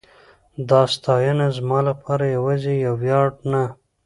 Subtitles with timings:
[0.69, 3.63] دا ستاینه زما لپاره یواځې یو ویاړ نه